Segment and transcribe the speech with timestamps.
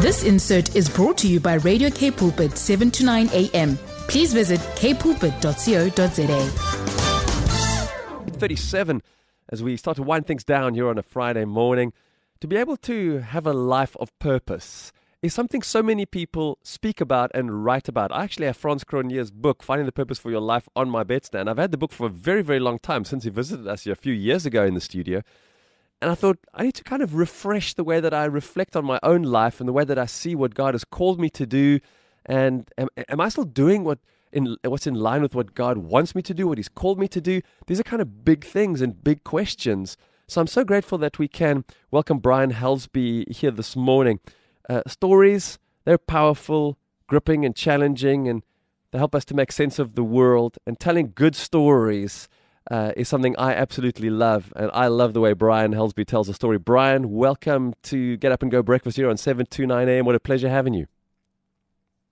[0.00, 3.76] This insert is brought to you by Radio K Pulpit 7 to 9 a.m.
[4.06, 6.38] Please visit kpulpit.co.za.
[8.38, 9.02] 37
[9.48, 11.92] as we start to wind things down here on a Friday morning.
[12.42, 17.00] To be able to have a life of purpose is something so many people speak
[17.00, 18.12] about and write about.
[18.12, 21.48] I actually have Frans Cronjé's book, Finding the Purpose for Your Life, on my bedstand.
[21.48, 23.94] I've had the book for a very, very long time since he visited us here
[23.94, 25.22] a few years ago in the studio.
[26.00, 28.84] And I thought, I need to kind of refresh the way that I reflect on
[28.84, 31.46] my own life and the way that I see what God has called me to
[31.46, 31.80] do.
[32.24, 33.98] And am, am I still doing what
[34.30, 37.08] in what's in line with what God wants me to do, what He's called me
[37.08, 37.40] to do?
[37.66, 39.96] These are kind of big things and big questions.
[40.28, 44.20] So I'm so grateful that we can welcome Brian Helsby here this morning.
[44.68, 46.76] Uh, stories, they're powerful,
[47.06, 48.44] gripping, and challenging, and
[48.90, 50.58] they help us to make sense of the world.
[50.66, 52.28] And telling good stories
[52.70, 54.52] uh, is something I absolutely love.
[54.56, 56.58] And I love the way Brian Helsby tells a story.
[56.58, 60.04] Brian, welcome to Get Up and Go Breakfast here on 7 to 9 a.m.
[60.04, 60.86] What a pleasure having you.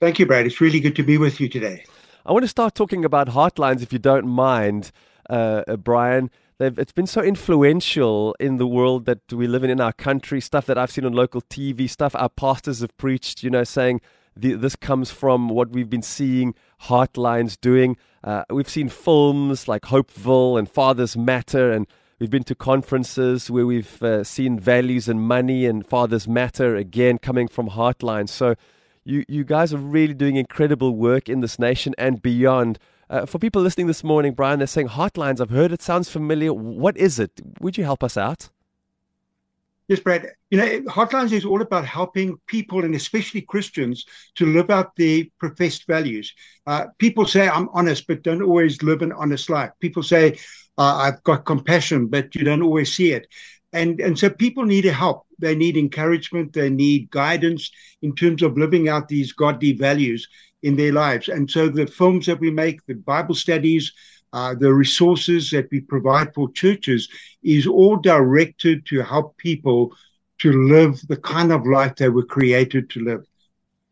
[0.00, 0.46] Thank you, Brad.
[0.46, 1.84] It's really good to be with you today.
[2.24, 4.90] I want to start talking about heartlines, if you don't mind,
[5.30, 6.30] uh, uh, Brian.
[6.58, 10.40] They've, it's been so influential in the world that we live in, in our country,
[10.40, 14.00] stuff that I've seen on local TV, stuff our pastors have preached, you know, saying
[14.36, 17.96] the, this comes from what we've been seeing Heartlines doing.
[18.22, 21.86] Uh, we've seen films like Hopeville and Fathers Matter, and
[22.18, 27.18] we've been to conferences where we've uh, seen values and money and Fathers Matter again
[27.18, 28.28] coming from Heartlines.
[28.28, 28.54] So
[29.04, 32.78] you, you guys are really doing incredible work in this nation and beyond.
[33.08, 35.40] Uh, for people listening this morning, Brian, they're saying Heartlines.
[35.40, 36.52] I've heard it sounds familiar.
[36.52, 37.30] What is it?
[37.60, 38.50] Would you help us out?
[39.88, 40.26] Yes, Brad.
[40.50, 45.24] You know, Heartlines is all about helping people and especially Christians to live out their
[45.38, 46.32] professed values.
[46.66, 49.70] Uh, people say, I'm honest, but don't always live an honest life.
[49.80, 50.38] People say,
[50.76, 53.28] uh, I've got compassion, but you don't always see it.
[53.72, 55.24] And, and so people need help.
[55.38, 56.52] They need encouragement.
[56.52, 57.70] They need guidance
[58.02, 60.26] in terms of living out these godly values
[60.64, 61.28] in their lives.
[61.28, 63.92] And so the films that we make, the Bible studies,
[64.36, 67.08] uh, the resources that we provide for churches
[67.42, 69.96] is all directed to help people
[70.38, 73.24] to live the kind of life they were created to live.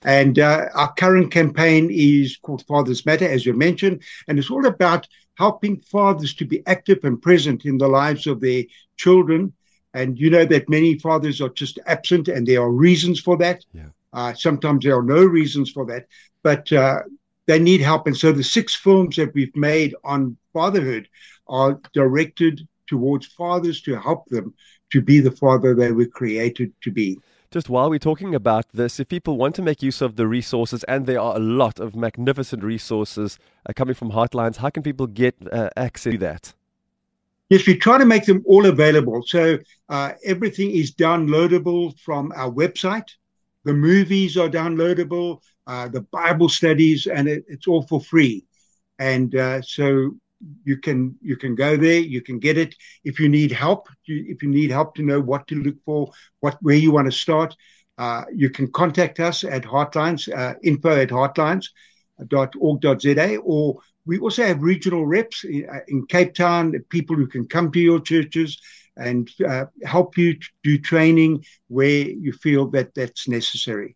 [0.00, 4.64] And uh, our current campaign is called Fathers Matter, as you mentioned, and it's all
[4.64, 8.64] about helping fathers to be active and present in the lives of their
[8.96, 9.52] children.
[9.92, 13.62] And you know that many fathers are just absent, and there are reasons for that.
[13.74, 13.90] Yeah.
[14.14, 16.06] Uh, sometimes there are no reasons for that,
[16.42, 17.00] but uh,
[17.50, 18.06] they need help.
[18.06, 21.08] And so the six films that we've made on fatherhood
[21.48, 24.54] are directed towards fathers to help them
[24.92, 27.18] to be the father they were created to be.
[27.50, 30.84] Just while we're talking about this, if people want to make use of the resources,
[30.84, 33.36] and there are a lot of magnificent resources
[33.68, 36.54] uh, coming from Heartlines, how can people get uh, access to that?
[37.48, 39.24] Yes, we try to make them all available.
[39.26, 39.58] So
[39.88, 43.10] uh, everything is downloadable from our website.
[43.64, 45.40] The movies are downloadable,
[45.70, 48.44] uh, the Bible studies, and it, it's all for free.
[48.98, 50.16] And uh, so
[50.64, 52.74] you can you can go there, you can get it.
[53.04, 56.10] If you need help, if you need help to know what to look for,
[56.40, 57.54] what where you want to start,
[57.98, 64.62] uh, you can contact us at Heartlines, uh, info at heartlines.org.za, or we also have
[64.62, 68.60] regional reps in, uh, in Cape Town, people who can come to your churches
[68.96, 73.94] and uh, help you do training where you feel that that's necessary.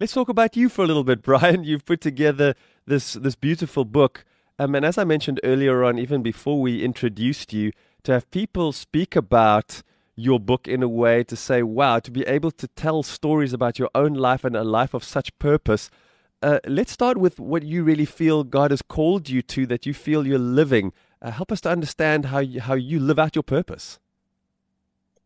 [0.00, 1.62] Let's talk about you for a little bit, Brian.
[1.62, 2.54] You've put together
[2.86, 4.24] this this beautiful book,
[4.58, 7.70] um, and as I mentioned earlier on, even before we introduced you,
[8.04, 9.82] to have people speak about
[10.16, 13.78] your book in a way to say, "Wow!" To be able to tell stories about
[13.78, 15.90] your own life and a life of such purpose.
[16.42, 19.92] Uh, let's start with what you really feel God has called you to, that you
[19.92, 20.94] feel you're living.
[21.20, 23.98] Uh, help us to understand how you, how you live out your purpose.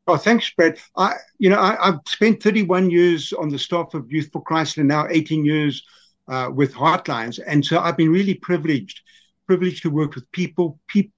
[0.07, 0.79] Oh, thanks, Brad.
[0.97, 4.77] I, you know, I, have spent 31 years on the staff of Youth for Christ
[4.77, 5.83] and now 18 years
[6.29, 7.41] uh, with Heartlines.
[7.47, 9.01] And so I've been really privileged,
[9.47, 11.09] privileged to work with people, pe-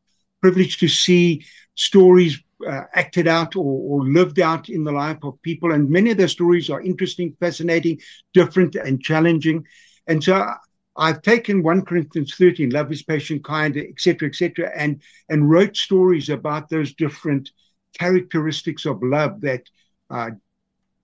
[0.41, 5.41] privileged to see stories uh, acted out or, or, lived out in the life of
[5.43, 5.73] people.
[5.73, 8.01] And many of their stories are interesting, fascinating,
[8.35, 9.67] different, and challenging.
[10.07, 10.49] And so
[10.97, 16.29] I've taken 1 Corinthians 13, love is patient, kind, etc., etc., and, and wrote stories
[16.29, 17.51] about those different–
[17.99, 19.63] characteristics of love that
[20.11, 20.31] uh,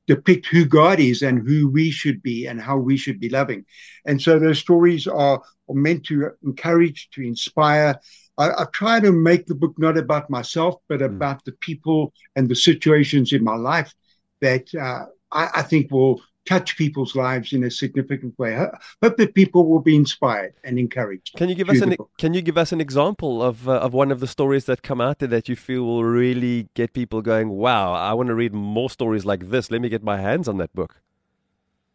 [0.06, 3.64] depict who God is and who we should be and how we should be loving.
[4.04, 8.00] And so those stories are, are meant to encourage, to inspire.
[8.38, 11.06] I, I, try to make the book not about myself, but mm.
[11.06, 13.94] about the people and the situations in my life
[14.40, 18.56] that uh, I, I think will touch people's lives in a significant way.
[18.56, 18.68] I
[19.02, 21.34] hope that people will be inspired and encouraged.
[21.36, 24.10] Can you give us an Can you give us an example of uh, of one
[24.10, 27.48] of the stories that come out there that you feel will really get people going?
[27.50, 29.70] Wow, I want to read more stories like this.
[29.70, 31.00] Let me get my hands on that book.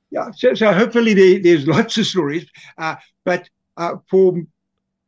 [0.10, 2.46] yeah, so, so hopefully there, there's lots of stories.
[2.78, 2.96] Uh,
[3.26, 4.42] but uh, for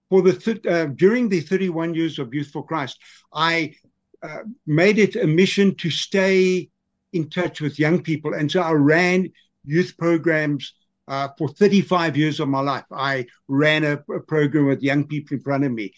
[0.10, 3.00] for the th- uh, during the 31 years of Youth for Christ,
[3.34, 3.76] I
[4.22, 6.70] uh, made it a mission to stay
[7.14, 9.32] in touch with young people, and so I ran
[9.66, 10.74] youth programs
[11.08, 12.86] uh, for 35 years of my life.
[12.92, 15.94] I ran a, a, program with young people in front of me,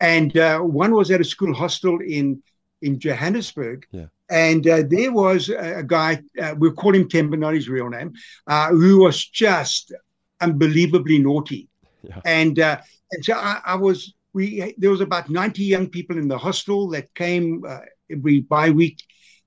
[0.00, 2.42] and uh, one was at a school hostel in
[2.82, 3.86] in Johannesburg.
[3.90, 4.06] Yeah.
[4.28, 7.88] And uh, there was a, a guy, uh, we call him Timber, not his real
[7.88, 8.12] name,
[8.48, 9.92] uh, who was just
[10.40, 11.68] unbelievably naughty.
[12.02, 12.20] Yeah.
[12.24, 12.80] And uh,
[13.12, 16.88] and so I, I, was we there was about 90 young people in the hostel
[16.90, 17.80] that came uh,
[18.10, 19.02] every bi week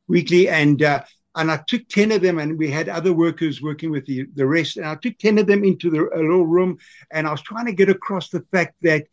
[0.10, 1.04] weekly and uh,
[1.36, 4.46] and I took 10 of them and we had other workers working with the, the
[4.46, 6.78] rest and I took 10 of them into the a little room
[7.12, 9.06] and I was trying to get across the fact that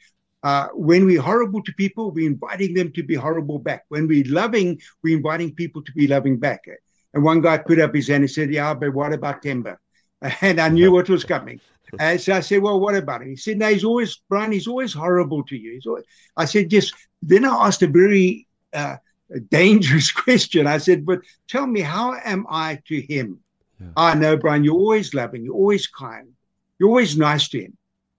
[0.43, 3.85] uh, when we're horrible to people, we're inviting them to be horrible back.
[3.89, 6.63] When we're loving, we're inviting people to be loving back.
[7.15, 9.81] And one guy put up his hand and said, Yeah, but what about Timber?
[10.41, 11.61] And I knew what was coming.
[11.99, 13.31] And so I said, Well, what about him?
[13.31, 15.81] He said, No, he's always, Brian, he's always horrible to you.
[15.87, 16.05] Always,
[16.37, 18.97] I said, Just then I asked a very uh,
[19.51, 20.67] dangerous question.
[20.67, 23.41] I said, But tell me, how am I to him?
[23.81, 23.89] Yeah.
[23.97, 26.29] I know, Brian, you're always loving, you're always kind,
[26.79, 27.77] you're always nice to him.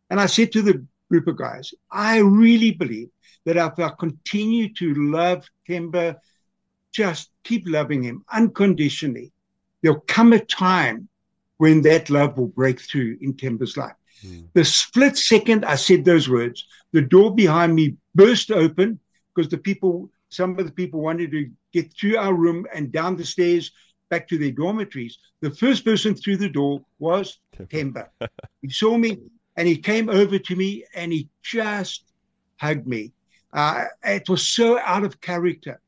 [0.09, 3.09] And I said to the group of guys, I really believe
[3.45, 6.17] that if I continue to love Timber,
[6.91, 9.31] just keep loving him unconditionally,
[9.81, 11.07] there'll come a time
[11.57, 13.95] when that love will break through in Timber's life.
[14.25, 14.47] Mm.
[14.53, 18.99] The split second I said those words, the door behind me burst open
[19.37, 23.15] because the people, some of the people wanted to get through our room and down
[23.15, 23.71] the stairs
[24.09, 25.19] back to their dormitories.
[25.41, 27.37] The first person through the door was
[27.69, 28.09] Timber.
[28.63, 29.19] he saw me
[29.55, 32.05] and he came over to me and he just
[32.59, 33.11] hugged me.
[33.53, 35.79] Uh, it was so out of character.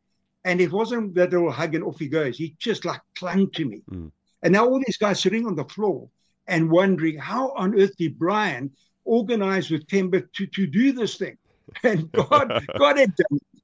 [0.45, 2.38] And it wasn't that little hug and off he goes.
[2.38, 3.81] He just like clung to me.
[3.92, 4.12] Mm.
[4.44, 6.07] And now all these guys sitting on the floor
[6.48, 8.72] and wondering how on earth did Brian
[9.06, 11.38] organize with Timber to, to do this thing?
[11.83, 13.62] And God, God had done it.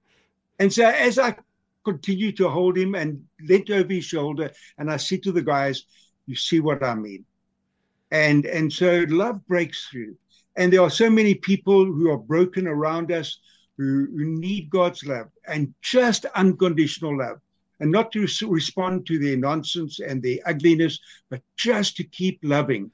[0.60, 1.36] And so as I
[1.84, 5.86] continued to hold him and leant over his shoulder, and I said to the guys,
[6.26, 7.26] You see what I mean?
[8.12, 10.16] And and so love breaks through.
[10.56, 13.40] And there are so many people who are broken around us
[13.78, 17.42] who, who need God's love and just unconditional love
[17.82, 21.00] and not to respond to their nonsense and their ugliness,
[21.30, 22.90] but just to keep loving.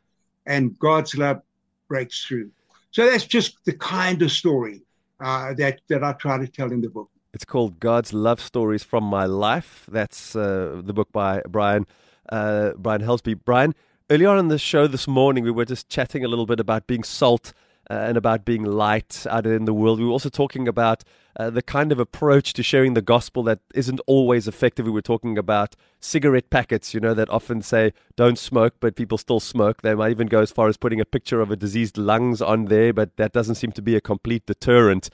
[0.48, 1.42] And God's love
[1.88, 2.50] breaks through.
[2.90, 4.82] So that's just the kind of story
[5.22, 7.10] uh, that that I try to tell in the book.
[7.34, 9.88] It's called God's Love Stories from My Life.
[9.90, 11.88] That's uh, the book by Brian
[12.30, 13.40] uh, Brian Helsby.
[13.46, 13.74] Brian,
[14.10, 16.88] earlier on in the show this morning, we were just chatting a little bit about
[16.88, 17.54] being salt
[17.92, 20.00] and about being light out in the world.
[20.00, 21.04] We were also talking about
[21.38, 24.86] uh, the kind of approach to sharing the gospel that isn't always effective.
[24.86, 29.18] We were talking about cigarette packets, you know, that often say don't smoke, but people
[29.18, 29.82] still smoke.
[29.82, 32.66] They might even go as far as putting a picture of a diseased lungs on
[32.66, 35.10] there, but that doesn't seem to be a complete deterrent.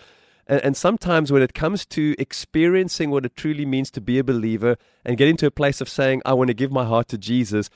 [0.50, 4.78] And, sometimes when it comes to experiencing what it truly means to be a believer
[5.04, 7.70] and getting to a place of saying, I want to give my heart to Jesus,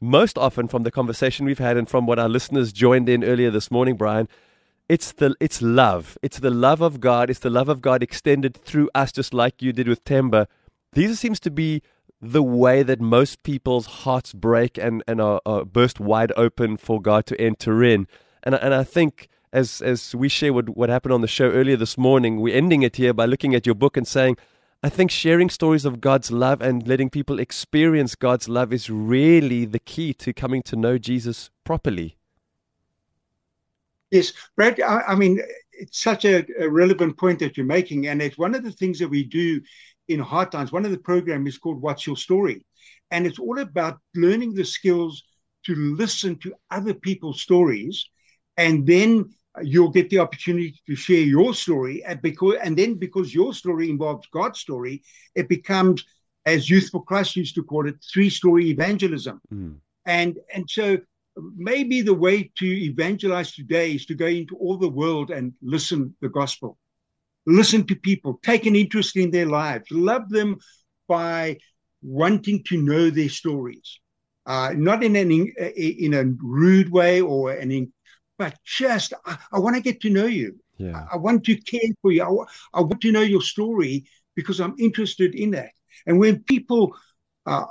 [0.00, 3.50] most often from the conversation we've had and from what our listeners joined in earlier
[3.50, 4.28] this morning, Brian,
[4.88, 6.16] it's the it's love.
[6.22, 7.28] It's the love of God.
[7.28, 10.46] It's the love of God extended through us, just like you did with Timber.
[10.92, 11.82] These seems to be
[12.20, 17.00] the way that most people's hearts break and, and are, are burst wide open for
[17.00, 18.06] God to enter in.
[18.42, 21.76] And and I think as as we share what, what happened on the show earlier
[21.76, 24.36] this morning, we're ending it here by looking at your book and saying,
[24.80, 29.64] I think sharing stories of God's love and letting people experience God's love is really
[29.64, 32.16] the key to coming to know Jesus properly.
[34.12, 35.40] Yes, Brad, I, I mean,
[35.72, 38.06] it's such a, a, relevant point that you're making.
[38.06, 39.60] And it's one of the things that we do
[40.06, 40.70] in Heartlines.
[40.70, 42.64] One of the programs is called What's Your Story?
[43.10, 45.24] And it's all about learning the skills
[45.66, 48.08] to listen to other people's stories
[48.56, 49.30] and then
[49.62, 53.90] you'll get the opportunity to share your story and because and then because your story
[53.90, 55.02] involves god's story
[55.34, 56.04] it becomes
[56.46, 59.40] as youth for christ used to call it three story evangelism.
[59.52, 59.76] Mm.
[60.06, 60.98] and and so
[61.56, 66.14] maybe the way to evangelize today is to go into all the world and listen
[66.20, 66.78] the gospel.
[67.46, 70.58] Listen to people take an interest in their lives love them
[71.06, 71.56] by
[72.02, 73.98] wanting to know their stories.
[74.46, 77.70] Uh, not in an in a rude way or an
[78.38, 80.58] but just I, I want to get to know you.
[80.78, 81.06] Yeah.
[81.10, 82.22] I, I, want to care for you.
[82.22, 85.70] I, I, want to know your story because I'm interested in that.
[86.06, 86.94] And when people
[87.46, 87.66] uh,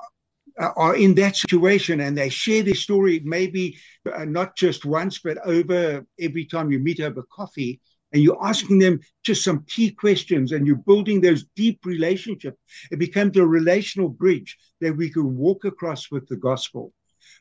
[0.58, 3.78] are in that situation and they share their story, maybe
[4.14, 7.80] uh, not just once, but over every time you meet over coffee,
[8.14, 12.58] and you're asking them just some key questions and you're building those deep relationships,
[12.90, 16.94] it becomes a relational bridge that we can walk across with the gospel.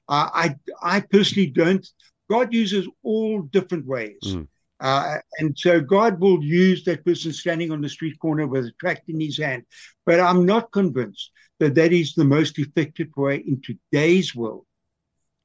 [0.08, 1.86] Uh, I I personally don't.
[2.30, 4.18] God uses all different ways.
[4.24, 4.48] Mm.
[4.78, 8.72] Uh, and so God will use that person standing on the street corner with a
[8.78, 9.64] tract in his hand.
[10.04, 11.30] But I'm not convinced
[11.60, 14.66] that that is the most effective way in today's world.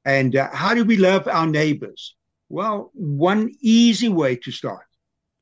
[0.04, 2.14] And uh, how do we love our neighbors?
[2.48, 4.84] Well, one easy way to start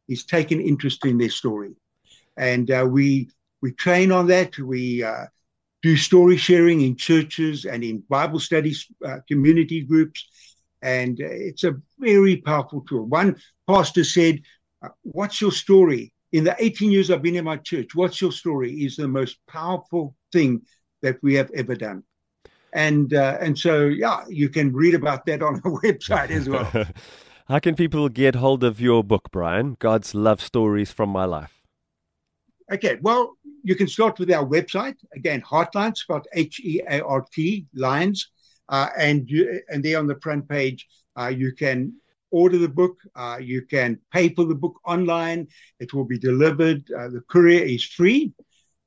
[0.08, 1.72] is take an interest in their story.
[2.36, 3.30] And uh, we,
[3.62, 4.56] we train on that.
[4.58, 5.26] We uh,
[5.82, 10.28] do story sharing in churches and in Bible studies, uh, community groups
[10.82, 13.04] and it's a very powerful tool.
[13.04, 14.40] One pastor said,
[14.82, 16.12] uh, What's your story?
[16.32, 19.38] In the 18 years I've been in my church, what's your story is the most
[19.48, 20.62] powerful thing
[21.02, 22.04] that we have ever done.
[22.72, 26.70] And uh, and so yeah, you can read about that on our website as well.
[27.48, 29.76] How can people get hold of your book, Brian?
[29.80, 31.64] God's Love Stories from My Life.
[32.72, 37.26] Okay, well, you can start with our website again, Heartlines, spelled H E A R
[37.32, 38.30] T lines
[38.70, 40.86] and you, and there on the front page,
[41.18, 41.94] uh, you can
[42.30, 42.98] order the book.
[43.14, 45.48] Uh, you can pay for the book online.
[45.78, 46.86] It will be delivered.
[46.86, 48.32] the courier is free.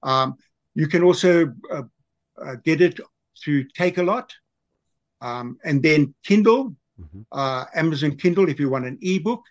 [0.01, 0.35] Um,
[0.75, 1.53] you can also
[2.63, 2.99] get it
[3.43, 4.29] through Takealot,
[5.21, 7.21] um, and then Kindle, mm-hmm.
[7.31, 9.43] uh, Amazon Kindle if you want an ebook,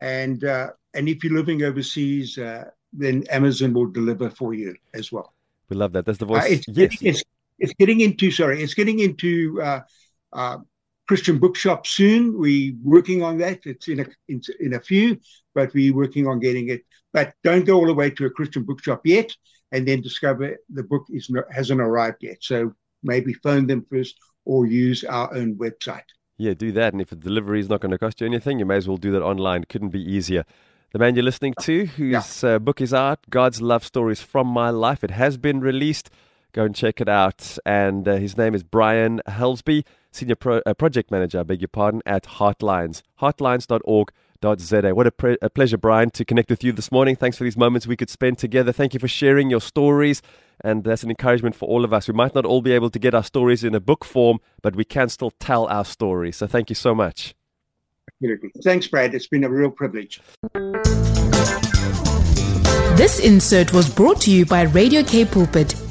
[0.00, 5.12] and uh, and if you're living overseas, uh, then Amazon will deliver for you as
[5.12, 5.32] well.
[5.68, 6.04] We love that.
[6.04, 6.44] That's the voice.
[6.46, 6.96] It's, yes.
[7.00, 7.22] it's,
[7.60, 9.80] it's getting into sorry, it's getting into uh,
[10.32, 10.58] uh,
[11.06, 12.38] Christian bookshop soon.
[12.38, 13.60] We're working on that.
[13.64, 15.18] It's in a in, in a few,
[15.54, 16.82] but we're working on getting it.
[17.12, 19.30] But don't go all the way to a Christian bookshop yet,
[19.72, 22.38] and then discover the book is not, hasn't arrived yet.
[22.40, 26.08] So maybe phone them first or use our own website.
[26.38, 26.94] Yeah, do that.
[26.94, 28.96] And if the delivery is not going to cost you anything, you may as well
[28.96, 29.64] do that online.
[29.64, 30.44] Couldn't be easier.
[30.92, 32.54] The man you're listening to, whose yeah.
[32.54, 35.04] uh, book is out, God's Love Stories from My Life.
[35.04, 36.10] It has been released.
[36.52, 37.58] Go and check it out.
[37.64, 41.68] And uh, his name is Brian Helsby, Senior Pro, uh, Project Manager, I beg your
[41.68, 44.94] pardon, at Heartlines, heartlines.org.za.
[44.94, 47.14] What a, pre- a pleasure, Brian, to connect with you this morning.
[47.14, 48.72] Thanks for these moments we could spend together.
[48.72, 50.22] Thank you for sharing your stories.
[50.62, 52.08] And that's an encouragement for all of us.
[52.08, 54.76] We might not all be able to get our stories in a book form, but
[54.76, 56.36] we can still tell our stories.
[56.36, 57.34] So thank you so much.
[58.08, 58.50] Absolutely.
[58.62, 59.14] Thanks, Brad.
[59.14, 60.20] It's been a real privilege.
[62.96, 65.74] This insert was brought to you by Radio K Pulpit,